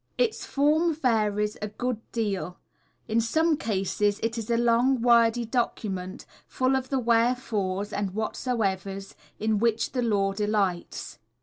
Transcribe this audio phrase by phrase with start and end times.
[0.17, 2.57] Its form varies a good deal.
[3.07, 9.13] In some cases it is a long, wordy document, full of the "wherefores" and "whatsoevers"
[9.37, 11.19] in which the law delights.